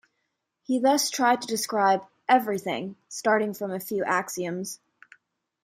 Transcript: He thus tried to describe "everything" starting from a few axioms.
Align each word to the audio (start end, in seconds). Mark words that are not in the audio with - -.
He 0.63 0.79
thus 0.79 1.11
tried 1.11 1.41
to 1.43 1.47
describe 1.47 2.03
"everything" 2.27 2.95
starting 3.07 3.53
from 3.53 3.69
a 3.69 3.79
few 3.79 4.03
axioms. 4.03 4.79